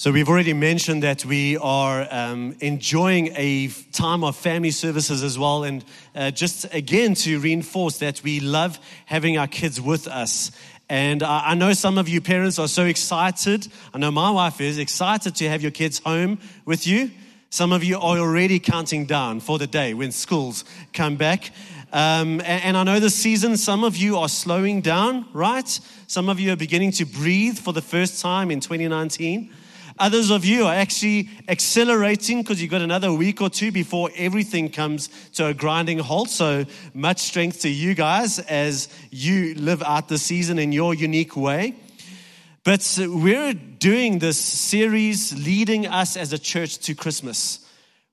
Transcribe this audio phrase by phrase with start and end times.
[0.00, 5.36] So, we've already mentioned that we are um, enjoying a time of family services as
[5.36, 5.64] well.
[5.64, 10.52] And uh, just again to reinforce that we love having our kids with us.
[10.88, 13.66] And I know some of you parents are so excited.
[13.92, 17.10] I know my wife is excited to have your kids home with you.
[17.50, 21.50] Some of you are already counting down for the day when schools come back.
[21.92, 25.68] Um, and, and, I know this season, some of you are slowing down, right?
[26.06, 29.50] Some of you are beginning to breathe for the first time in 2019.
[30.00, 34.70] Others of you are actually accelerating because you've got another week or two before everything
[34.70, 36.30] comes to a grinding halt.
[36.30, 41.36] So much strength to you guys as you live out the season in your unique
[41.36, 41.74] way.
[42.62, 47.64] But we're doing this series leading us as a church to Christmas.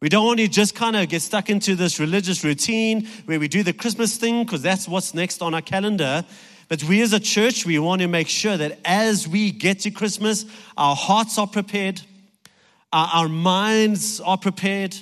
[0.01, 3.47] We don't want to just kind of get stuck into this religious routine where we
[3.47, 6.25] do the Christmas thing because that's what's next on our calendar.
[6.67, 9.91] But we as a church, we want to make sure that as we get to
[9.91, 10.45] Christmas,
[10.77, 12.01] our hearts are prepared,
[12.91, 14.95] our, minds are prepared,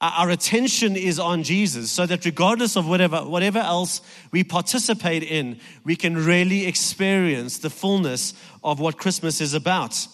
[0.00, 5.58] our attention is on Jesus, so that regardless of whatever, whatever else we participate in,
[5.84, 10.06] we can really experience the fullness of what Christmas is about.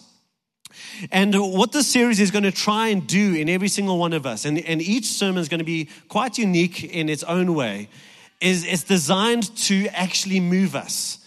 [1.13, 4.27] And what this series is going to try and do in every single one of
[4.27, 7.89] us, and, and each sermon is going to be quite unique in its own way,
[8.41, 11.19] is, it's designed to actually move us.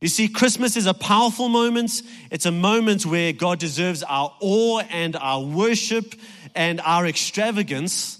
[0.00, 2.02] You see, Christmas is a powerful moment.
[2.30, 6.16] It's a moment where God deserves our awe and our worship
[6.56, 8.18] and our extravagance.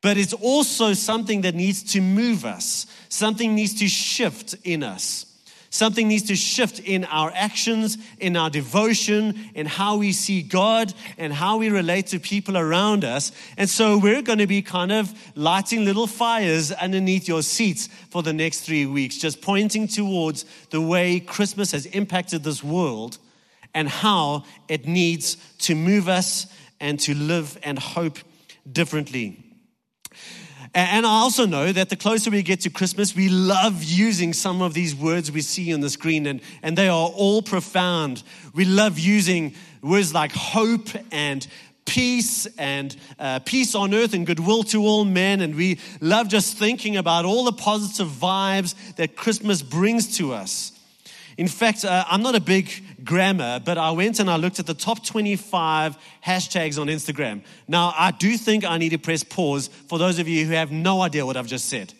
[0.00, 2.86] But it's also something that needs to move us.
[3.08, 5.26] Something needs to shift in us.
[5.72, 10.92] Something needs to shift in our actions, in our devotion, in how we see God
[11.16, 13.32] and how we relate to people around us.
[13.56, 18.22] And so we're going to be kind of lighting little fires underneath your seats for
[18.22, 23.16] the next three weeks, just pointing towards the way Christmas has impacted this world
[23.72, 26.48] and how it needs to move us
[26.80, 28.18] and to live and hope
[28.70, 29.42] differently.
[30.74, 34.62] And I also know that the closer we get to Christmas, we love using some
[34.62, 38.22] of these words we see on the screen, and, and they are all profound.
[38.54, 41.46] We love using words like hope and
[41.84, 45.42] peace and uh, peace on earth and goodwill to all men.
[45.42, 50.72] And we love just thinking about all the positive vibes that Christmas brings to us.
[51.36, 52.70] In fact, uh, I'm not a big
[53.04, 57.42] grammar, but I went and I looked at the top 25 hashtags on Instagram.
[57.68, 60.72] Now, I do think I need to press pause for those of you who have
[60.72, 61.92] no idea what I've just said.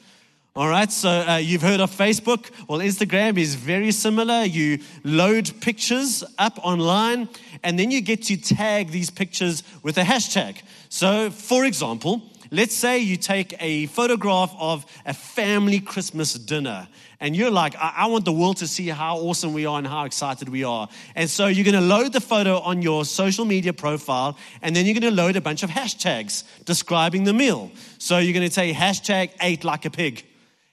[0.54, 2.50] All right, so uh, you've heard of Facebook.
[2.68, 4.44] Well, Instagram is very similar.
[4.44, 7.30] You load pictures up online,
[7.62, 10.60] and then you get to tag these pictures with a hashtag.
[10.90, 12.20] So, for example,
[12.50, 16.86] let's say you take a photograph of a family Christmas dinner
[17.22, 19.86] and you're like, I, I, want the world to see how awesome we are and
[19.86, 20.88] how excited we are.
[21.14, 24.86] And so you're going to load the photo on your social media profile, and then
[24.86, 27.70] you're going to load a bunch of hashtags describing the meal.
[27.98, 30.26] So you're going to say hashtag ate like a pig.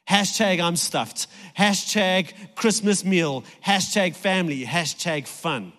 [0.10, 1.28] Hashtag I'm stuffed.
[1.56, 3.44] Hashtag Christmas meal.
[3.64, 4.66] Hashtag family.
[4.66, 5.72] Hashtag fun.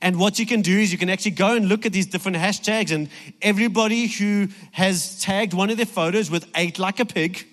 [0.00, 2.38] And what you can do is you can actually go and look at these different
[2.38, 3.10] hashtags, and
[3.42, 7.46] everybody who has tagged one of their photos with ate like a pig,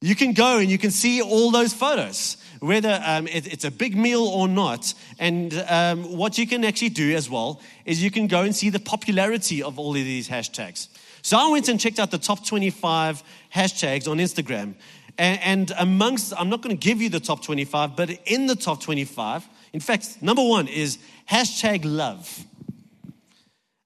[0.00, 3.70] you can go and you can see all those photos, whether um, it, it's a
[3.70, 4.94] big meal or not.
[5.18, 8.70] And um, what you can actually do as well is you can go and see
[8.70, 10.88] the popularity of all of these hashtags.
[11.22, 13.22] So I went and checked out the top 25
[13.54, 14.74] hashtags on Instagram.
[15.18, 18.56] And, and amongst, I'm not going to give you the top 25, but in the
[18.56, 20.98] top 25, in fact, number one is
[21.30, 22.44] hashtag love.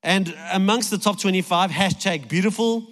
[0.05, 2.87] And amongst the top 25, hashtag beautiful,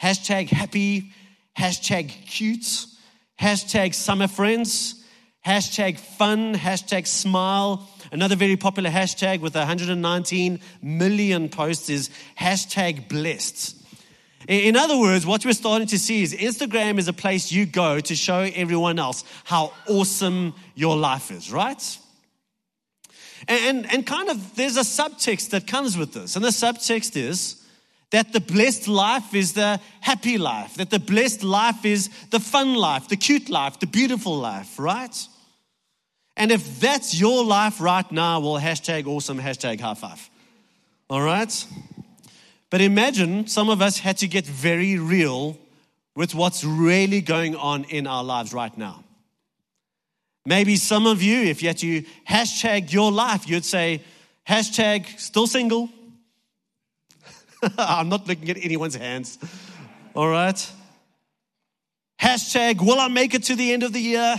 [0.00, 1.12] hashtag happy,
[1.58, 2.86] hashtag cute,
[3.40, 5.04] hashtag summer friends,
[5.44, 7.88] hashtag fun, hashtag smile.
[8.12, 13.74] Another very popular hashtag with 119 million posts is hashtag blessed.
[14.46, 17.98] In other words, what we're starting to see is Instagram is a place you go
[17.98, 21.98] to show everyone else how awesome your life is, right?
[23.48, 26.36] And, and, and kind of there's a subtext that comes with this.
[26.36, 27.62] And the subtext is
[28.10, 32.74] that the blessed life is the happy life, that the blessed life is the fun
[32.74, 35.28] life, the cute life, the beautiful life, right?
[36.36, 40.30] And if that's your life right now, well, hashtag awesome, hashtag high five.
[41.10, 41.66] All right?
[42.70, 45.58] But imagine some of us had to get very real
[46.14, 49.04] with what's really going on in our lives right now.
[50.46, 54.02] Maybe some of you, if you had to hashtag your life, you'd say,
[54.48, 55.90] hashtag still single,
[57.78, 59.38] I'm not looking at anyone's hands.
[60.14, 60.72] All right.
[62.20, 64.36] Hashtag, will I make it to the end of the year?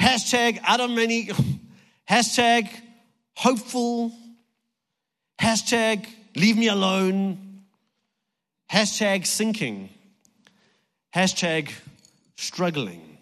[0.00, 1.30] Hashtag, I don't many.
[2.10, 2.68] Hashtag,
[3.36, 4.12] hopeful,
[5.40, 6.06] hashtag
[6.36, 7.62] leave me alone,
[8.70, 9.88] hashtag sinking,
[11.14, 11.72] hashtag
[12.36, 13.18] struggling.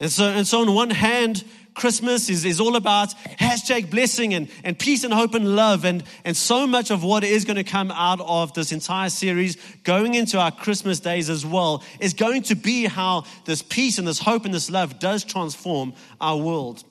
[0.00, 1.44] And so, and so on one hand,
[1.78, 5.84] Christmas is, is all about hashtag blessing and, and peace and hope and love.
[5.84, 9.56] And, and so much of what is going to come out of this entire series,
[9.84, 14.06] going into our Christmas days as well, is going to be how this peace and
[14.06, 16.82] this hope and this love does transform our world.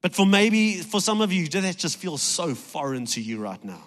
[0.00, 3.62] But for maybe, for some of you, that just feels so foreign to you right
[3.62, 3.84] now.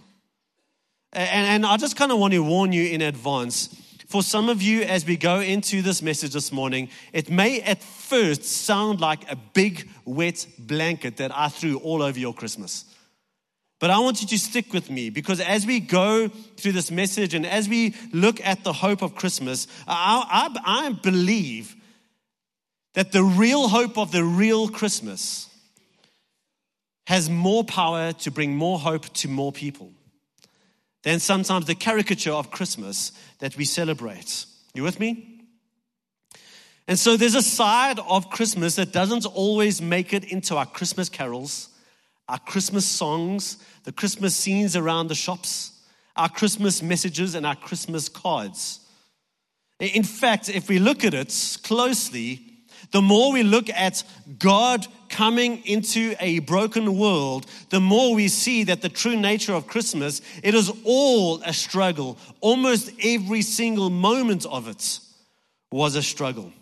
[1.12, 3.69] And, and I just kind of want to warn you in advance
[4.16, 7.84] for some of you, as we go into this message this morning, it may at
[7.84, 12.86] first sound like a big wet blanket that I threw all over your Christmas.
[13.78, 17.34] But I want you to stick with me because as we go through this message
[17.34, 21.76] and as we look at the hope of Christmas, I, I, I believe
[22.94, 25.50] that the real hope of the real Christmas
[27.08, 29.92] has more power to bring more hope to more people
[31.06, 34.46] than sometimes the caricature of Christmas that we celebrate.
[34.74, 35.40] You with me?
[36.88, 41.07] And so there's a side of Christmas that doesn't always make it into our Christmas
[41.07, 41.69] carols,
[42.28, 45.80] our Christmas songs, the Christmas scenes around the shops,
[46.16, 48.80] our Christmas messages, and our Christmas cards.
[49.80, 52.42] In fact, if we look at it closely,
[52.95, 54.06] the more we look at
[54.39, 59.68] God coming into a broken world, the more we see that the true nature of
[59.68, 62.18] Christmas, it is all a struggle.
[62.39, 65.01] Almost every single moment of it
[65.74, 66.53] was a struggle.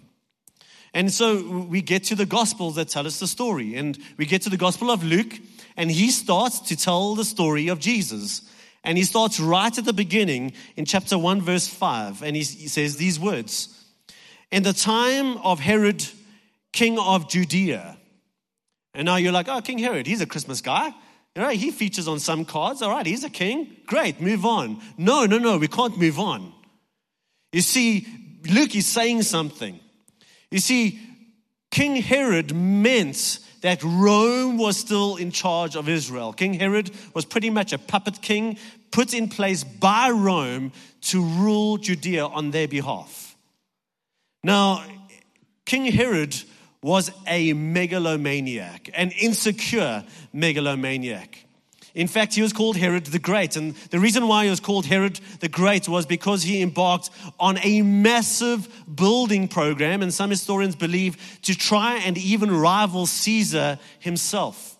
[0.91, 3.75] And so we get to the Gospels that tell us the story.
[3.75, 5.37] And we get to the Gospel of Luke,
[5.77, 8.41] and he starts to tell the story of Jesus.
[8.83, 12.23] And he starts right at the beginning in chapter 1, verse 5.
[12.23, 13.69] And he, says these words
[14.51, 16.03] In the time of Herod,
[16.73, 17.97] king of Judea,
[18.93, 20.93] and now you're like, oh, King Herod, he's a Christmas guy.
[21.35, 22.81] All right, he features on some cards.
[22.81, 23.75] All right, he's a king.
[23.87, 24.81] Great, move on.
[24.97, 26.53] No, no, no, we can't move on.
[27.51, 28.07] You see,
[28.47, 29.79] Luke is saying something.
[30.51, 30.99] You see,
[31.71, 36.33] King Herod meant that Rome was still in charge of Israel.
[36.33, 38.57] King Herod was pretty much a puppet king
[38.91, 40.71] put in place by Rome
[41.01, 43.35] to rule Judea on their behalf.
[44.43, 44.83] Now,
[45.65, 46.35] King Herod
[46.83, 51.45] was a megalomaniac, an insecure megalomaniac.
[51.95, 53.55] In fact, he was called Herod the Great.
[53.55, 57.59] And the reason why he was called Herod the Great was because he embarked on
[57.61, 64.73] a massive building program, and some historians believe to try and even rival Caesar himself.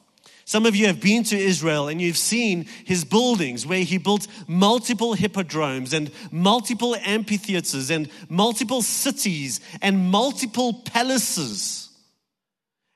[0.46, 4.28] Some of you have been to Israel and you've seen his buildings where he built
[4.46, 11.83] multiple hippodromes and multiple amphitheaters and multiple cities and multiple palaces.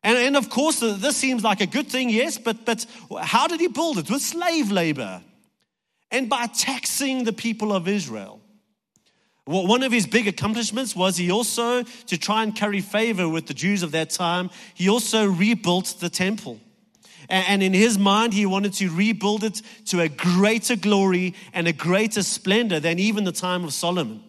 [0.04, 2.86] And, and of course, this seems like a good thing, yes, but, but
[3.20, 4.10] how did he build it?
[4.10, 5.22] With slave labor
[6.12, 8.42] and by taxing the people of Israel.
[9.46, 13.54] One of his big accomplishments was he also, to try and carry favor with the
[13.54, 16.60] Jews of that time, he also rebuilt the temple.
[17.30, 21.74] And in his mind, he wanted to rebuild it to a greater glory and a
[21.74, 24.22] greater splendor than even the time of Solomon.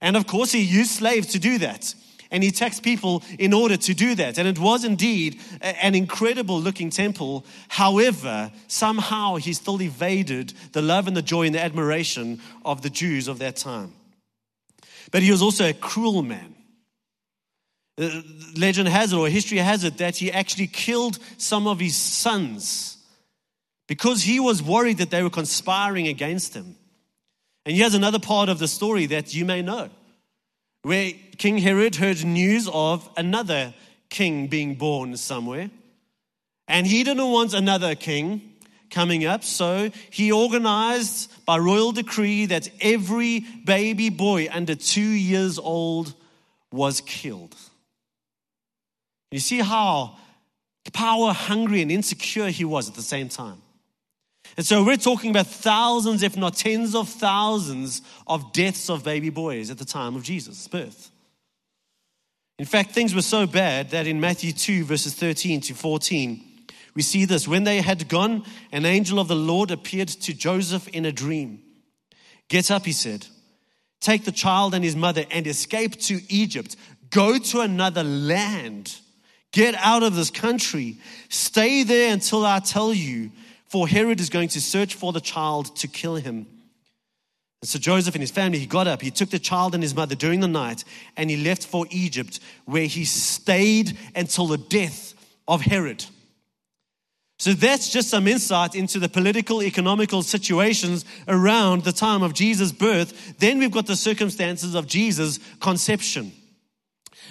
[0.00, 1.94] And of course, he used slaves to do that
[2.30, 4.38] and he taxed people in order to do that.
[4.38, 7.44] And it was indeed an incredible looking temple.
[7.68, 12.90] However, somehow he still evaded the love and the joy and the admiration of the
[12.90, 13.92] Jews of that time.
[15.10, 16.54] But he was also a cruel man.
[17.96, 18.22] Uh,
[18.56, 22.96] legend has it, or history has it, that he actually killed some of his sons
[23.86, 26.74] because he was worried that they were conspiring against him.
[27.64, 29.90] And here's another part of the story that you may know
[30.84, 33.74] where King Herod heard news of another
[34.10, 35.70] king being born somewhere.
[36.68, 38.52] And he didn't want another king
[38.90, 45.58] coming up, so he organized by royal decree that every baby boy under two years
[45.58, 46.14] old
[46.70, 47.56] was killed.
[49.30, 50.16] You see how
[50.92, 53.63] power hungry and insecure he was at the same time.
[54.56, 59.30] And so we're talking about thousands, if not tens of thousands, of deaths of baby
[59.30, 61.10] boys at the time of Jesus' birth.
[62.58, 66.44] In fact, things were so bad that in Matthew 2, verses 13 to 14,
[66.94, 67.48] we see this.
[67.48, 71.60] When they had gone, an angel of the Lord appeared to Joseph in a dream.
[72.48, 73.26] Get up, he said.
[74.00, 76.76] Take the child and his mother and escape to Egypt.
[77.10, 78.94] Go to another land.
[79.50, 80.98] Get out of this country.
[81.28, 83.32] Stay there until I tell you
[83.66, 86.46] for Herod is going to search for the child to kill him.
[87.62, 89.94] And so Joseph and his family, he got up, he took the child and his
[89.94, 90.84] mother during the night,
[91.16, 95.14] and he left for Egypt, where he stayed until the death
[95.48, 96.04] of Herod.
[97.38, 102.70] So that's just some insight into the political, economical situations around the time of Jesus'
[102.70, 103.38] birth.
[103.38, 106.32] Then we've got the circumstances of Jesus' conception.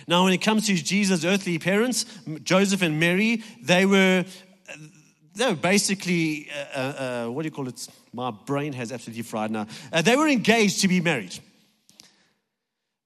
[0.08, 2.06] Now, when it comes to Jesus' earthly parents,
[2.44, 4.25] Joseph and Mary, they were,
[5.40, 7.88] were basically, uh, uh, uh, what do you call it?
[8.13, 9.68] My brain has absolutely fried now.
[9.92, 11.38] Uh, they were engaged to be married.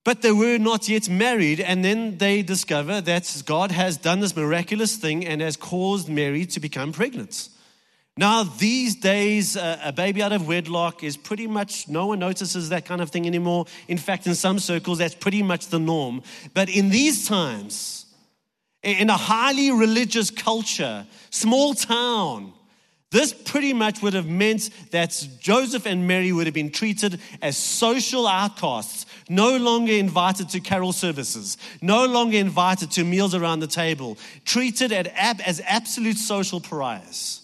[0.03, 4.35] But they were not yet married, and then they discover that God has done this
[4.35, 7.49] miraculous thing and has caused Mary to become pregnant.
[8.17, 12.69] Now, these days, uh, a baby out of wedlock is pretty much, no one notices
[12.69, 13.65] that kind of thing anymore.
[13.87, 16.23] In fact, in some circles, that's pretty much the norm.
[16.53, 17.96] But in these times,
[18.83, 22.53] in a highly religious culture, small town,
[23.09, 27.57] this pretty much would have meant that Joseph and Mary would have been treated as
[27.57, 33.67] social outcasts, no longer invited to carol services, no longer invited to meals around the
[33.67, 37.41] table, treated as absolute social pariahs.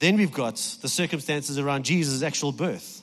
[0.00, 3.02] Then we've got the circumstances around Jesus' actual birth.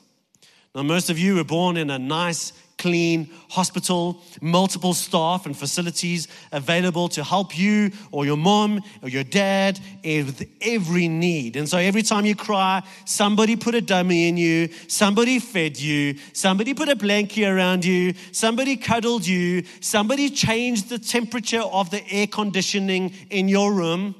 [0.74, 6.28] Now, most of you were born in a nice, clean hospital, multiple staff and facilities
[6.52, 11.56] available to help you or your mom or your dad with every need.
[11.56, 16.18] And so every time you cry, somebody put a dummy in you, somebody fed you,
[16.32, 22.06] somebody put a blanket around you, somebody cuddled you, somebody changed the temperature of the
[22.10, 24.14] air conditioning in your room,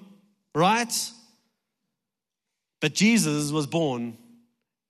[0.54, 1.10] right?
[2.80, 4.16] But Jesus was born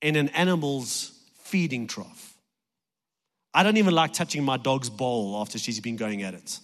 [0.01, 2.26] in an animal's feeding trough.
[3.57, 6.61] I don't even like touching my dog's bowl after she's been going at it.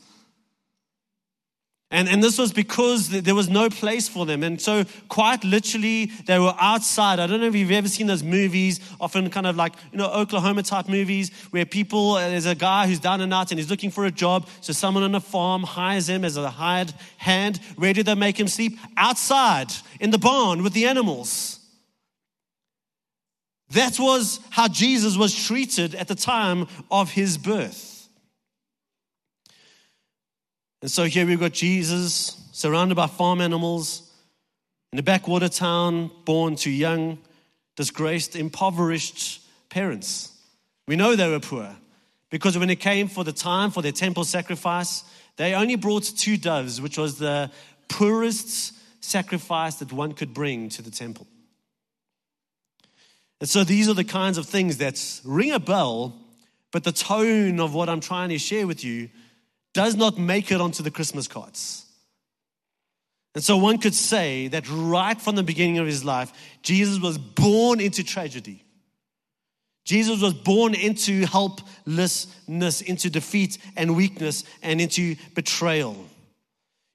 [1.90, 4.42] And, and this was because there was no place for them.
[4.42, 7.18] And so, quite literally, they were outside.
[7.18, 10.10] I don't know if you've ever seen those movies, often kind of like, you know,
[10.10, 13.70] Oklahoma type movies, where people, uh, there's a guy who's down and out and he's
[13.70, 14.46] looking for a job.
[14.60, 17.58] So, someone on a farm hires him as a hired hand.
[17.76, 18.78] Where do they make him sleep?
[18.98, 21.61] Outside, in the barn with the animals.
[23.72, 28.08] That was how Jesus was treated at the time of his birth.
[30.82, 34.10] And so here we've got Jesus surrounded by farm animals
[34.92, 37.18] in a backwater town, born to young,
[37.76, 40.32] disgraced, impoverished parents.
[40.86, 41.74] We know they were poor
[42.28, 45.04] because when it came for the time for their temple sacrifice,
[45.36, 47.50] they only brought two doves, which was the
[47.88, 51.26] poorest sacrifice that one could bring to the temple.
[53.42, 56.16] And so these are the kinds of things that ring a bell,
[56.70, 59.10] but the tone of what I'm trying to share with you
[59.74, 61.84] does not make it onto the Christmas cards.
[63.34, 66.32] And so one could say that right from the beginning of his life,
[66.62, 68.62] Jesus was born into tragedy.
[69.84, 75.96] Jesus was born into helplessness, into defeat and weakness, and into betrayal.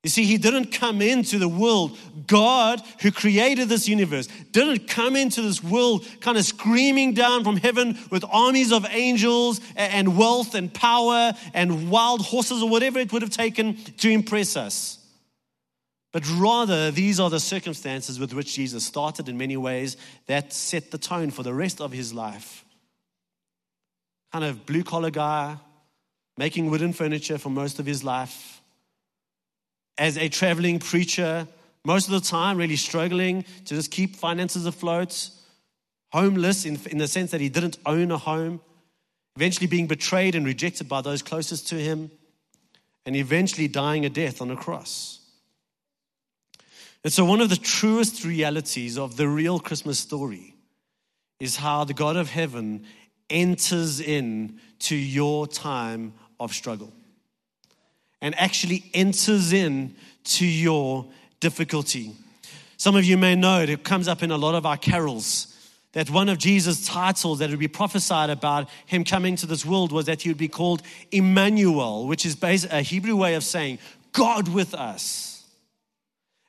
[0.04, 1.98] You see, he didn't come into the world.
[2.28, 7.58] God, who created this universe, didn't come into this world kind of screaming down from
[7.58, 13.12] heaven with armies of angels and wealth and power and wild horses or whatever it
[13.12, 15.00] would have taken to impress us.
[16.14, 20.92] But rather, these are the circumstances with which Jesus started in many ways that set
[20.92, 22.64] the tone for the rest of his life.
[24.32, 25.58] Kind of blue collar guy,
[26.38, 28.57] making wooden furniture for most of his life
[29.98, 31.48] as a traveling preacher,
[31.84, 35.30] most of the time really struggling to just keep finances afloat,
[36.12, 38.62] homeless in, in the sense that he didn't own a home,
[39.36, 42.12] eventually being betrayed and rejected by those closest to him,
[43.06, 45.20] and eventually dying a death on a cross.
[47.04, 50.56] And so, one of the truest realities of the real Christmas story
[51.40, 52.84] is how the God of heaven
[53.30, 56.92] enters in to your time of struggle
[58.22, 61.06] and actually enters in to your
[61.40, 62.14] difficulty.
[62.78, 65.54] Some of you may know it comes up in a lot of our carols
[65.94, 69.92] that one of Jesus' titles that would be prophesied about him coming to this world
[69.92, 73.80] was that he would be called Emmanuel, which is a Hebrew way of saying
[74.12, 75.44] God with us.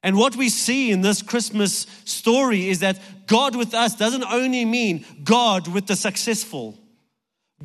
[0.02, 4.64] And what we see in this Christmas story is that God with us doesn't only
[4.64, 6.78] mean God with the successful,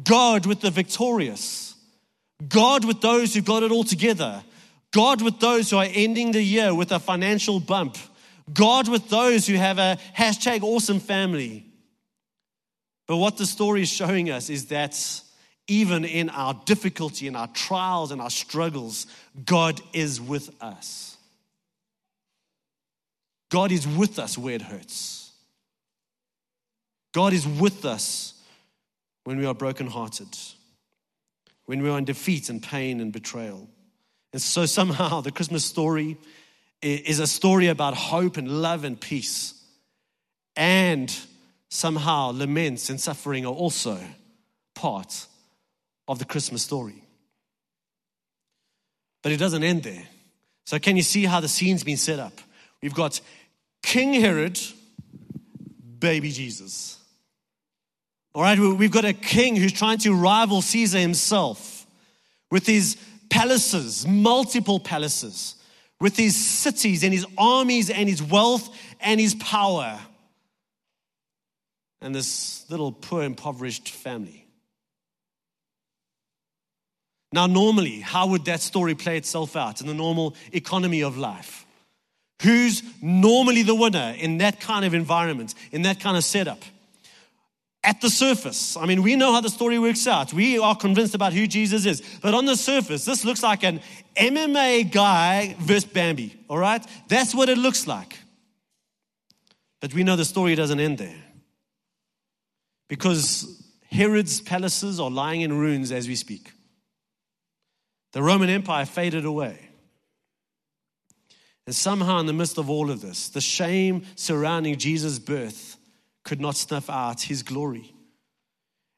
[0.03, 1.75] God with the victorious.
[2.47, 4.43] God with those who got it all together.
[4.91, 7.97] God with those who are ending the year with a financial bump.
[8.53, 11.65] God with those who have a hashtag awesome family.
[13.07, 14.95] But what the story is showing us is that
[15.67, 19.07] even in our difficulty, in our trials, and our struggles,
[19.45, 21.17] God is with us.
[23.49, 25.31] God is with us where it hurts.
[27.13, 28.33] God is with us
[29.23, 30.27] when we are brokenhearted
[31.65, 33.67] when we are in defeat and pain and betrayal.
[34.31, 36.17] And so somehow the Christmas story
[36.81, 39.53] is a story about hope and love and peace.
[40.55, 41.15] And
[41.69, 43.99] somehow laments and suffering are also
[44.75, 45.27] part
[46.07, 47.03] of the Christmas story.
[49.21, 50.03] But it doesn't end there.
[50.65, 52.33] So, can you see how the scene's been set up?
[52.81, 53.19] We've got
[53.81, 54.59] King Herod,
[55.99, 56.97] baby Jesus.
[58.35, 61.85] All right, we've got a king who's trying to rival Caesar himself
[62.49, 62.97] with his
[63.29, 65.55] palaces, multiple palaces,
[65.99, 69.99] with his cities and his armies and his wealth and his power.
[72.01, 74.45] And this little poor, impoverished family.
[77.31, 81.65] Now, normally, how would that story play itself out in the normal economy of life?
[82.41, 86.61] Who's normally the winner in that kind of environment, in that kind of setup?
[87.85, 90.33] At the surface, I mean, we know how the story works out.
[90.33, 92.01] We are convinced about who Jesus is.
[92.21, 93.81] But on the surface, this looks like an
[94.15, 96.85] MMA guy versus Bambi, all right?
[97.09, 98.17] That's what it looks like.
[99.81, 101.23] But we know the story doesn't end there.
[102.87, 103.61] Because
[103.91, 106.53] Herod's palaces are lying in ruins as we speak.
[108.13, 109.59] The Roman Empire faded away.
[111.65, 115.72] And somehow, in the midst of all of this, the shame surrounding Jesus' birth
[116.23, 117.93] could not snuff out his glory.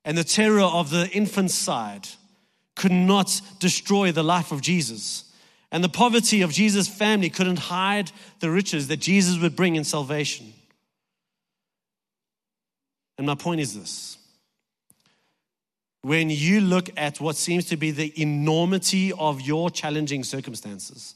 [0.04, 2.08] And the terror of the infanticide
[2.76, 5.32] could not destroy the life of Jesus.
[5.72, 9.84] And the poverty of Jesus' family couldn't hide the riches that Jesus would bring in
[9.84, 10.54] salvation.
[13.18, 14.18] And my point is this
[16.02, 21.16] when you look at what seems to be the enormity of your challenging circumstances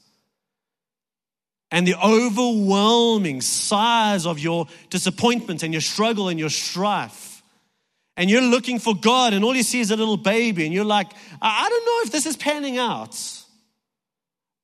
[1.71, 7.43] and the overwhelming size of your disappointment and your struggle and your strife,
[8.17, 10.83] and you're looking for God, and all you see is a little baby, and you're
[10.83, 11.11] like,
[11.41, 13.17] I don't know if this is panning out.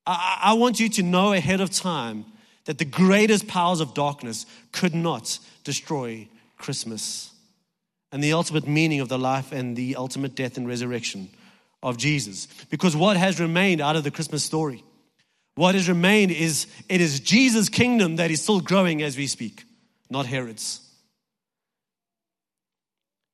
[0.05, 2.25] I, I want you to know ahead of time
[2.65, 6.27] that the greatest powers of darkness could not destroy
[6.57, 7.31] Christmas
[8.11, 11.29] and the ultimate meaning of the life and the ultimate death and resurrection
[11.83, 12.47] of Jesus.
[12.69, 14.83] Because what has remained out of the Christmas story,
[15.55, 19.63] what has remained is it is Jesus' kingdom that is still growing as we speak,
[20.09, 20.81] not Herod's.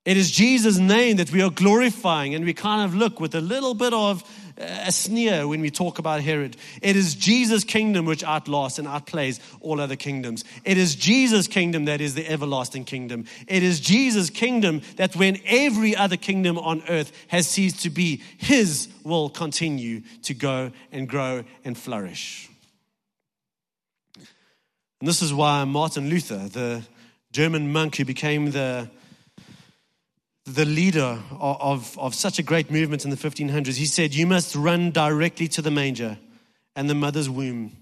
[0.06, 3.42] It is Jesus' name that we are glorifying, and we kind of look with a
[3.42, 4.24] little bit of
[4.62, 6.56] a sneer when we talk about Herod.
[6.82, 10.44] It is Jesus' kingdom which outlasts and outplays all other kingdoms.
[10.64, 13.26] It is Jesus' kingdom that is the everlasting kingdom.
[13.48, 18.22] It is Jesus' kingdom that when every other kingdom on earth has ceased to be,
[18.38, 22.50] his will continue to go and grow and flourish.
[24.18, 26.84] And this is why Martin Luther, the
[27.32, 28.90] German monk who became the
[30.56, 34.56] the leader of, of such a great movement in the 1500s, he said, You must
[34.56, 36.18] run directly to the manger
[36.76, 37.76] and the mother's womb.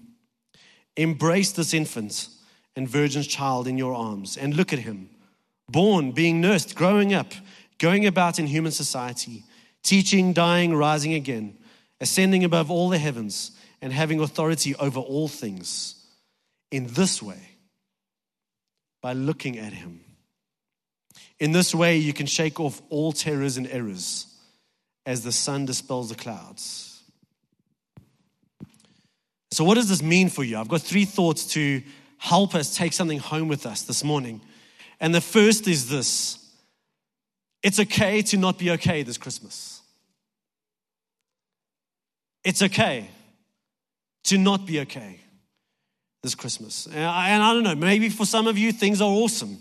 [0.96, 2.28] Embrace this infant
[2.76, 5.10] and virgin's child in your arms and look at him,
[5.68, 7.32] born, being nursed, growing up,
[7.78, 9.44] going about in human society,
[9.82, 11.56] teaching, dying, rising again,
[12.00, 13.52] ascending above all the heavens,
[13.82, 15.94] and having authority over all things.
[16.70, 17.40] In this way,
[19.00, 20.00] by looking at him
[21.40, 24.26] in this way, you can shake off all terrors and errors
[25.06, 27.02] as the sun dispels the clouds.
[29.50, 30.58] So, what does this mean for you?
[30.58, 31.82] I've got three thoughts to
[32.18, 34.42] help us take something home with us this morning.
[35.00, 36.36] And the first is this
[37.62, 39.80] it's okay to not be okay this Christmas.
[42.44, 43.08] It's okay
[44.24, 45.20] to not be okay
[46.22, 46.86] this Christmas.
[46.86, 49.58] And I, and I don't know, maybe for some of you, things are awesome.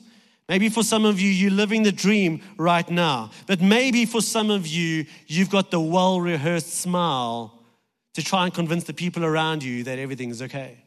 [0.49, 3.29] Maybe for some of you, you're living the dream right now.
[3.45, 7.53] But maybe for some of you, you've got the well rehearsed smile
[8.15, 10.83] to try and convince the people around you that everything's okay.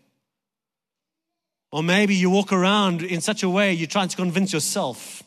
[1.70, 5.22] Or maybe you walk around in such a way you're trying to convince yourself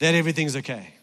[0.00, 0.94] that everything's okay.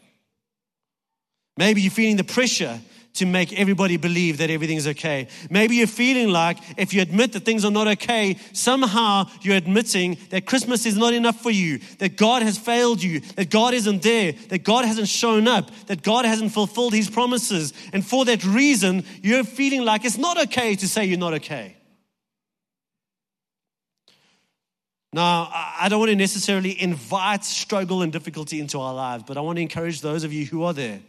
[1.57, 2.79] Maybe you're feeling the pressure
[3.13, 5.27] to make everybody believe that everything's okay.
[5.49, 10.17] Maybe you're feeling like if you admit that things are not okay, somehow you're admitting
[10.29, 14.01] that Christmas is not enough for you, that God has failed you, that God isn't
[14.01, 17.73] there, that God hasn't shown up, that God hasn't fulfilled his promises.
[17.91, 21.75] And for that reason, you're feeling like it's not okay to say you're not okay.
[25.13, 29.41] Now, I don't want to necessarily invite struggle and difficulty into our lives, but I
[29.41, 31.01] want to encourage those of you who are there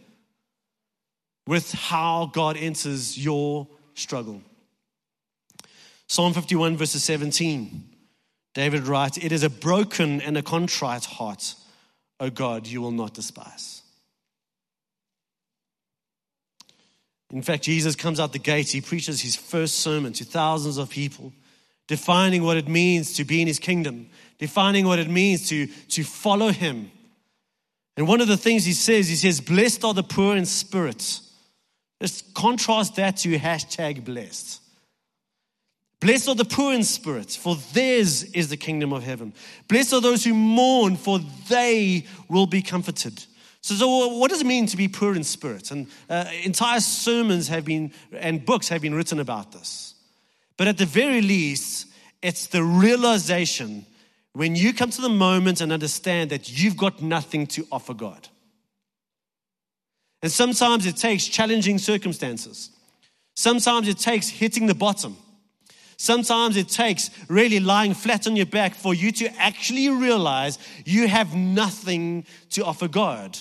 [1.47, 4.43] with how God enters your struggle.
[6.07, 7.85] Psalm 51, verses 17,
[8.55, 11.55] David writes, It is a broken and a contrite heart,
[12.21, 13.83] O God, you will not despise.
[17.33, 20.91] In fact, Jesus comes out the gate, he preaches his first sermon to thousands of
[20.91, 21.33] people,
[21.89, 26.05] defining what it means to be in his kingdom, defining what it means to, to
[26.05, 26.91] follow him.
[27.97, 31.21] And one of the things he says, he says, Blessed are the poor in spirit.
[32.03, 34.61] Just contrast that to hashtag blessed.
[36.01, 39.33] Blessed are the poor in spirit, for theirs is the kingdom of heaven.
[39.69, 43.25] Blessed are those who mourn, for they will be comforted.
[43.61, 45.71] So, so what does it mean to be poor in spirit?
[45.71, 49.95] And uh, entire sermons have been, and books have been written about this.
[50.57, 51.87] But at the very least,
[52.21, 53.87] it's the realization
[54.33, 58.27] when you come to the moment and understand that you've got nothing to offer God.
[60.23, 62.71] And sometimes it takes challenging circumstances.
[63.35, 65.17] Sometimes it takes hitting the bottom.
[65.97, 71.07] Sometimes it takes really lying flat on your back for you to actually realize you
[71.09, 73.39] have nothing to offer God.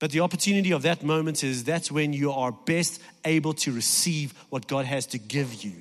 [0.00, 4.32] But the opportunity of that moment is that's when you are best able to receive
[4.50, 5.72] what God has to give you.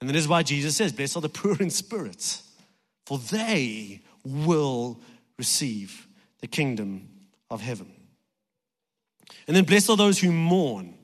[0.00, 2.42] And that is why Jesus says, Blessed are the poor in spirit,
[3.06, 5.00] for they will
[5.38, 6.07] receive
[6.40, 7.08] the kingdom
[7.50, 7.92] of heaven.
[9.46, 10.94] And then blessed are those who mourn.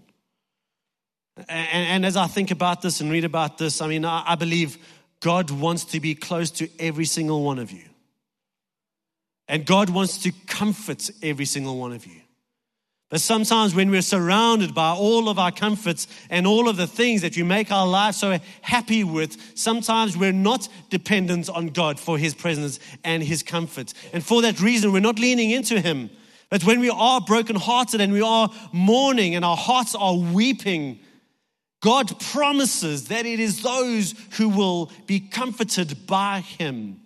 [1.37, 4.35] And, and as I think about this and read about this, I mean, I, I
[4.35, 4.79] believe
[5.20, 7.85] God wants to be close to every single one of you.
[9.49, 12.20] And God wants to comfort every single one of you.
[13.14, 17.22] But sometimes when we're surrounded by all of our comforts and all of the things
[17.22, 22.18] that you make our life so happy with, sometimes we're not dependent on God for
[22.18, 23.94] His presence and His comfort.
[24.12, 26.11] And for that reason, we're not leaning into Him.
[26.50, 30.98] But when we are brokenhearted and we are mourning and our hearts are weeping,
[31.83, 37.04] God promises that it is those who will be comforted by Him.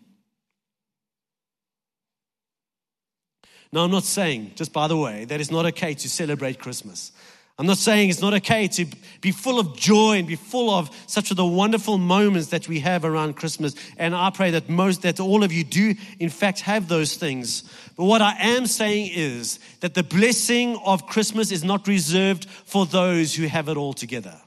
[3.73, 7.13] Now, I'm not saying, just by the way, that it's not okay to celebrate Christmas.
[7.59, 8.87] I'm not saying it's not okay to
[9.21, 12.79] be full of joy and be full of such of the wonderful moments that we
[12.81, 13.75] have around Christmas.
[13.97, 17.65] And I pray that most, that all of you do, in fact, have those things.
[17.97, 22.87] But what I am saying is that the blessing of Christmas is not reserved for
[22.87, 24.41] those who have it all together.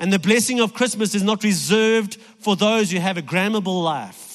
[0.00, 4.29] And the blessing of Christmas is not reserved for those who have a grammable life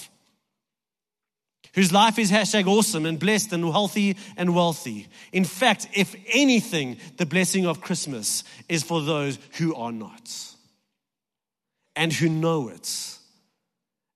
[1.76, 5.08] whose life is hashtag awesome and blessed and healthy and wealthy.
[5.32, 10.56] In fact, if anything, the blessing of Christmas is for those who are not
[11.96, 13.18] and who know it.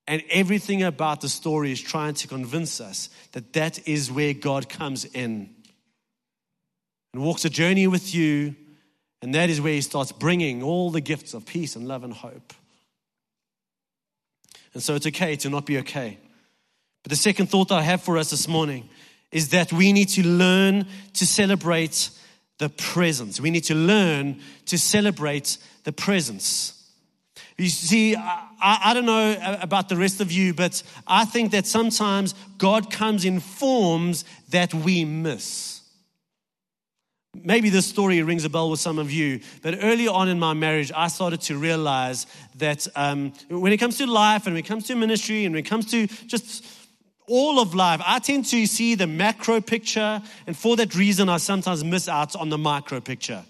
[0.07, 4.67] And everything about the story is trying to convince us that that is where God
[4.69, 5.53] comes in
[7.13, 8.55] and walks a journey with you.
[9.21, 12.13] And that is where He starts bringing all the gifts of peace and love and
[12.13, 12.53] hope.
[14.73, 16.17] And so it's okay to not be okay.
[17.03, 18.89] But the second thought I have for us this morning
[19.31, 22.09] is that we need to learn to celebrate
[22.57, 23.39] the presence.
[23.39, 26.75] We need to learn to celebrate the presence.
[27.57, 31.65] You see, I, I, don't know about the rest of you, but I think that
[31.65, 35.81] sometimes God comes in forms that we miss.
[37.35, 40.53] Maybe this story rings a bell with some of you, but early on in my
[40.53, 44.67] marriage, I started to realize that um, when it comes to life and when it
[44.67, 46.65] comes to ministry and when it comes to just
[47.29, 51.37] all of life, I tend to see the macro picture, and for that reason, I
[51.37, 53.43] sometimes miss out on the micro picture.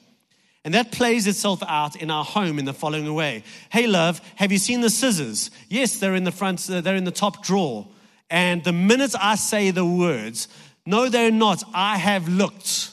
[0.66, 3.44] And that plays itself out in our home in the following way.
[3.72, 5.52] Hey, love, have you seen the scissors?
[5.70, 7.88] Yes, they're in the front, uh, they're in the top drawer.
[8.30, 10.48] And the minute I say the words,
[10.86, 12.92] no, they're not, I have looked.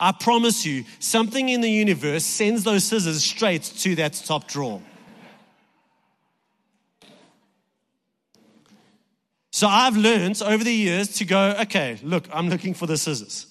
[0.00, 4.80] I promise you, something in the universe sends those scissors straight to that top drawer.
[9.60, 13.44] So I've learned over the years to go, okay, look, I'm looking for the scissors.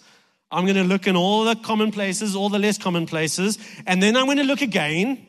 [0.49, 4.01] I'm going to look in all the common places, all the less common places, and
[4.01, 5.23] then I'm going to look again,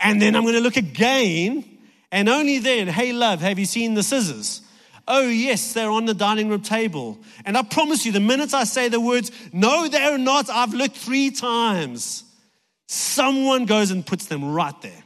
[0.00, 1.64] and then I'm going to look again,
[2.10, 4.60] and only then, hey, love, have you seen the scissors?
[5.06, 7.20] Oh, yes, they're on the dining room table.
[7.44, 10.96] And I promise you, the minute I say the words, no, they're not, I've looked
[10.96, 12.24] three times,
[12.88, 15.04] someone goes and puts them right there.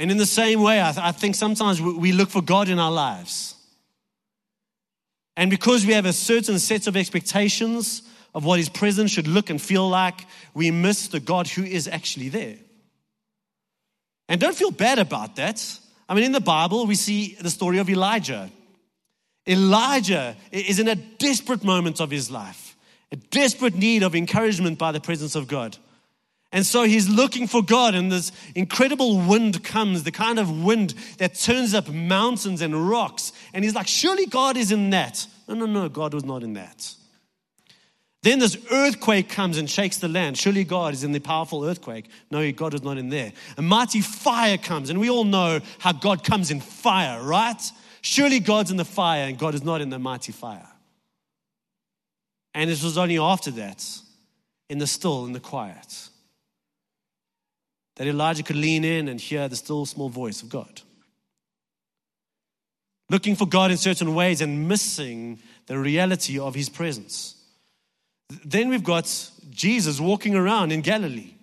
[0.00, 2.70] And in the same way, I, th- I think sometimes we, we look for God
[2.70, 3.54] in our lives.
[5.36, 8.00] And because we have a certain set of expectations
[8.34, 11.86] of what His presence should look and feel like, we miss the God who is
[11.86, 12.56] actually there.
[14.26, 15.62] And don't feel bad about that.
[16.08, 18.50] I mean, in the Bible, we see the story of Elijah.
[19.46, 22.74] Elijah is in a desperate moment of his life,
[23.12, 25.76] a desperate need of encouragement by the presence of God.
[26.52, 30.94] And so he's looking for God, and this incredible wind comes, the kind of wind
[31.18, 33.32] that turns up mountains and rocks.
[33.54, 35.26] And he's like, Surely God is in that.
[35.46, 36.94] No, no, no, God was not in that.
[38.22, 40.36] Then this earthquake comes and shakes the land.
[40.36, 42.06] Surely God is in the powerful earthquake.
[42.30, 43.32] No, God is not in there.
[43.56, 47.62] A mighty fire comes, and we all know how God comes in fire, right?
[48.02, 50.68] Surely God's in the fire, and God is not in the mighty fire.
[52.54, 53.86] And it was only after that,
[54.68, 56.09] in the still, in the quiet,
[58.00, 60.80] that Elijah could lean in and hear the still small voice of God.
[63.10, 67.34] Looking for God in certain ways and missing the reality of his presence.
[68.42, 69.04] Then we've got
[69.50, 71.34] Jesus walking around in Galilee.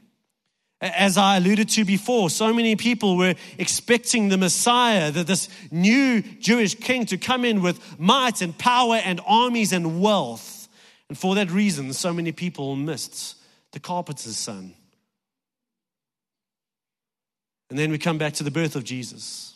[0.81, 6.23] As I alluded to before, so many people were expecting the Messiah, that this new
[6.23, 10.67] Jewish king to come in with might and power and armies and wealth.
[11.07, 13.37] And for that reason, so many people missed
[13.73, 14.73] the carpenter's son.
[17.69, 19.55] And then we come back to the birth of Jesus,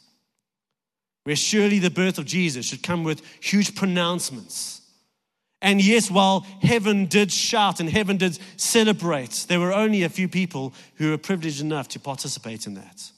[1.23, 4.81] where surely the birth of Jesus should come with huge pronouncements
[5.61, 10.27] and yes, while heaven did shout and heaven did celebrate, there were only a few
[10.27, 13.11] people who were privileged enough to participate in that.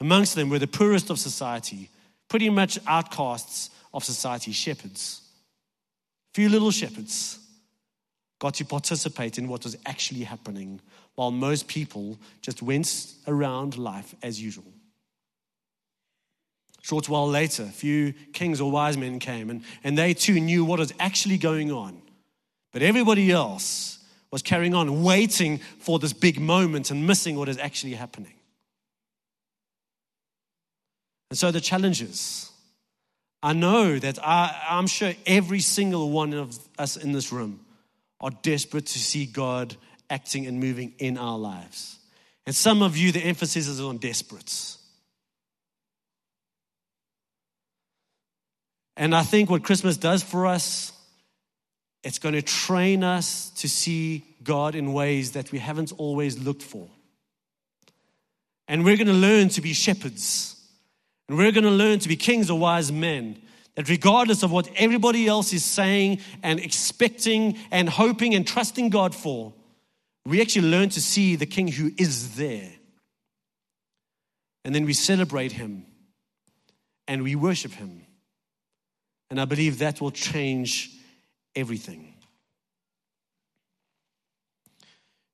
[0.00, 1.88] Amongst them were the poorest of society,
[2.28, 5.22] pretty much outcasts of society, shepherds.
[6.34, 7.38] Few little shepherds
[8.40, 10.80] got to participate in what was actually happening,
[11.16, 14.72] while most people just went around life as usual.
[16.82, 20.64] Short while later, a few kings or wise men came, and, and they too knew
[20.64, 22.00] what was actually going on.
[22.72, 23.98] But everybody else
[24.30, 28.34] was carrying on, waiting for this big moment and missing what is actually happening.
[31.30, 32.50] And so the challenges.
[33.42, 37.60] I know that I, I'm sure every single one of us in this room
[38.20, 39.76] are desperate to see God
[40.10, 41.98] acting and moving in our lives.
[42.46, 44.76] And some of you, the emphasis is on desperate.
[48.96, 50.92] And I think what Christmas does for us,
[52.02, 56.62] it's going to train us to see God in ways that we haven't always looked
[56.62, 56.88] for.
[58.68, 60.56] And we're going to learn to be shepherds.
[61.28, 63.42] And we're going to learn to be kings or wise men.
[63.74, 69.14] That regardless of what everybody else is saying and expecting and hoping and trusting God
[69.14, 69.52] for,
[70.26, 72.72] we actually learn to see the king who is there.
[74.64, 75.86] And then we celebrate him
[77.06, 78.02] and we worship him.
[79.30, 80.90] And I believe that will change
[81.54, 82.14] everything.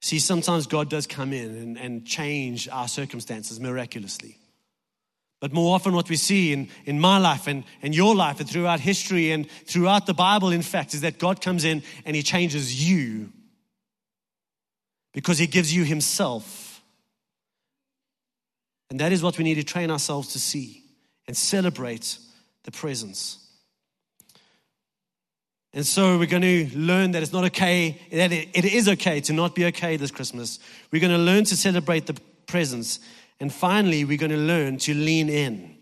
[0.03, 4.37] See, sometimes God does come in and, and change our circumstances miraculously.
[5.41, 8.49] But more often, what we see in, in my life and, and your life and
[8.49, 12.23] throughout history and throughout the Bible, in fact, is that God comes in and He
[12.23, 13.33] changes you
[15.13, 16.83] because He gives you Himself.
[18.91, 20.83] And that is what we need to train ourselves to see
[21.27, 22.19] and celebrate
[22.65, 23.39] the presence.
[25.75, 29.33] And so we're going to learn that it's not okay, that it is okay to
[29.33, 30.59] not be okay this Christmas.
[30.91, 33.01] We're going to learn to celebrate the presence.
[33.41, 35.75] And finally, we're going to learn to lean in.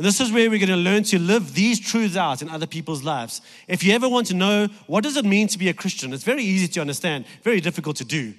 [0.00, 2.66] And this is where we're going to learn to live these truths out in other
[2.66, 3.42] people's lives.
[3.68, 6.24] If you ever want to know what does it mean to be a Christian, it's
[6.24, 8.32] very easy to understand, very difficult to do.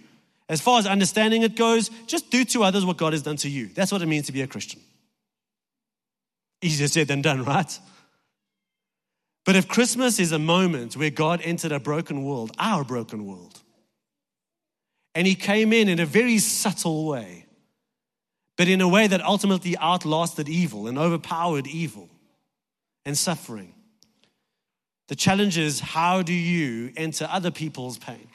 [0.50, 3.47] As far as understanding it goes, just do to others what God has done to
[3.47, 3.67] you.
[3.67, 4.82] That's what it means to be a Christian.
[6.63, 7.80] Easier said than done, right?
[9.45, 13.62] But if Christmas is a moment where God entered a broken world, our broken world,
[15.13, 17.45] and He came in in a very subtle way,
[18.62, 22.08] but in a way that ultimately outlasted evil and overpowered evil
[23.06, 23.74] and suffering.
[25.08, 28.28] The challenge is how do you enter other people's pain?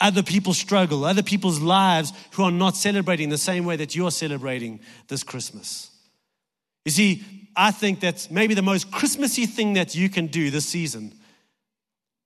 [0.00, 4.10] Other people's struggle, other people's lives who are not celebrating the same way that you're
[4.10, 5.90] celebrating this Christmas.
[6.86, 7.22] You see,
[7.54, 11.12] I think that maybe the most Christmassy thing that you can do this season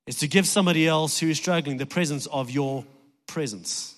[0.07, 2.85] is to give somebody else who is struggling the presence of your
[3.27, 3.97] presence.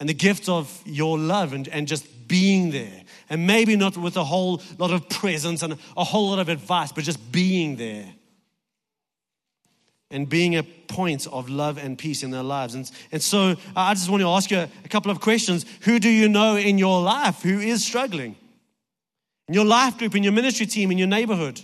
[0.00, 3.02] And the gift of your love and, and just being there.
[3.28, 6.90] And maybe not with a whole lot of presence and a whole lot of advice,
[6.90, 8.06] but just being there
[10.10, 12.74] and being a point of love and peace in their lives.
[12.74, 15.64] And, and so uh, I just want to ask you a, a couple of questions.
[15.82, 18.34] Who do you know in your life who is struggling?
[19.46, 21.60] In your life group, in your ministry team, in your neighborhood?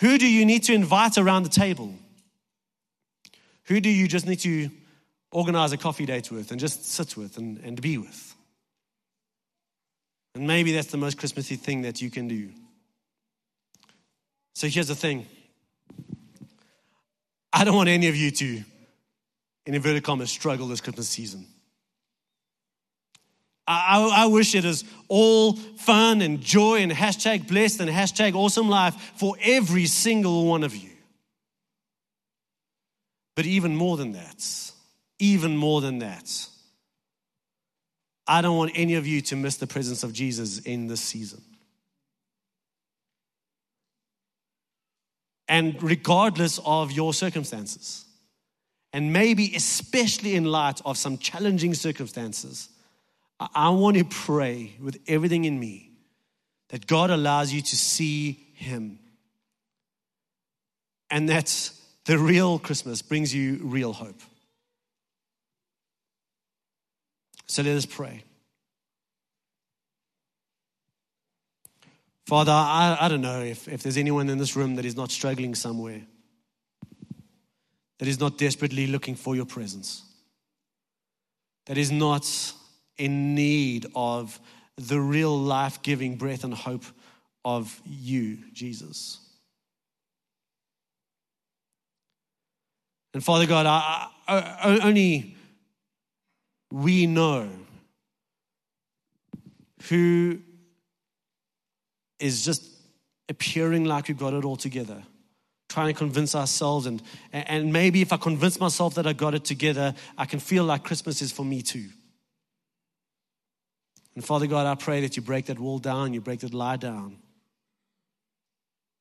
[0.00, 1.94] Who do you need to invite around the table?
[3.64, 4.70] Who do you just need to
[5.32, 8.34] organize a coffee date with and just sit with and, and be with?
[10.34, 12.50] And maybe that's the most Christmassy thing that you can do.
[14.54, 15.26] So here's the thing
[17.52, 18.62] I don't want any of you to,
[19.64, 21.46] in inverted commas, struggle this Christmas season.
[23.68, 28.68] I, I, wish it is all fun and joy and hashtag blessed and hashtag awesome
[28.68, 30.90] life for every single one of you.
[33.34, 34.40] But even more than that,
[35.18, 36.48] even more than that,
[38.26, 41.42] I don't want any of you to miss the presence of Jesus in this season.
[45.48, 48.04] And regardless of your circumstances,
[48.92, 52.68] and maybe especially in light of some challenging circumstances,
[53.38, 55.90] I want to pray with everything in me
[56.70, 58.98] that God allows you to see Him.
[61.10, 61.70] And that
[62.06, 64.20] the real Christmas brings you real hope.
[67.46, 68.24] So let us pray.
[72.26, 75.12] Father, I, I don't know if, if there's anyone in this room that is not
[75.12, 76.02] struggling somewhere,
[77.98, 80.02] that is not desperately looking for your presence,
[81.66, 82.28] that is not
[82.98, 84.40] in need of
[84.76, 86.84] the real life giving breath and hope
[87.44, 89.20] of you, Jesus.
[93.14, 95.36] And Father God, I, I, only
[96.70, 97.48] we know
[99.88, 100.38] who
[102.18, 102.64] is just
[103.28, 105.02] appearing like we've got it all together,
[105.68, 106.86] trying to convince ourselves.
[106.86, 107.02] And,
[107.32, 110.84] and maybe if I convince myself that I got it together, I can feel like
[110.84, 111.88] Christmas is for me too.
[114.14, 116.76] And Father God, I pray that you break that wall down, you break that lie
[116.76, 117.18] down.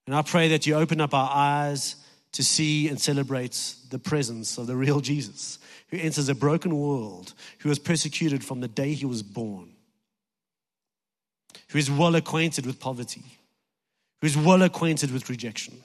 [0.08, 1.96] And I pray that you open up our eyes
[2.34, 5.58] to see and celebrate the presence of the real Jesus
[5.90, 9.74] who enters a broken world, who was persecuted from the day he was born,
[11.70, 13.24] who is well acquainted with poverty,
[14.22, 15.76] who is well acquainted with rejection,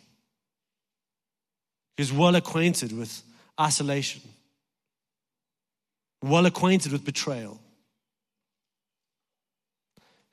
[1.97, 3.23] who is well acquainted with
[3.61, 4.23] isolation,
[6.23, 7.61] well acquainted with betrayal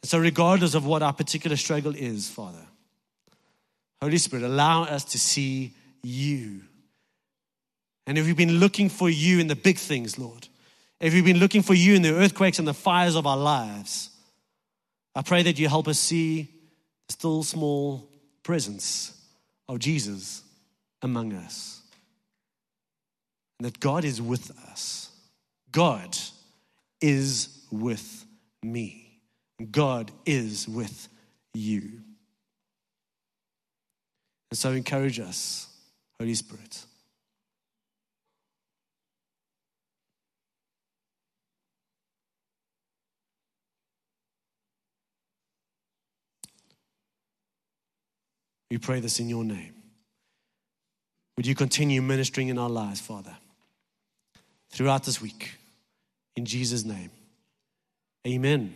[0.01, 2.65] And so, regardless of what our particular struggle is, Father,
[4.01, 6.61] Holy Spirit, allow us to see you.
[8.07, 10.47] And if we've been looking for you in the big things, Lord,
[11.01, 14.09] if we've been looking for you in the earthquakes and the fires of our lives,
[15.13, 16.43] I pray that you help us see
[17.07, 18.09] the still small
[18.43, 19.13] presence
[19.67, 20.41] of Jesus
[21.01, 21.81] among us.
[23.59, 25.11] And that God is with us.
[25.71, 26.17] God
[27.01, 28.25] is with
[28.63, 29.19] me.
[29.69, 31.09] God is with
[31.53, 32.01] you.
[34.49, 35.67] And so encourage us,
[36.19, 36.86] Holy Spirit.
[48.69, 49.73] We pray this in your name.
[51.37, 53.35] Would you continue ministering in our lives, Father,
[54.71, 55.51] throughout this week?
[56.35, 57.11] In Jesus' name,
[58.27, 58.75] amen.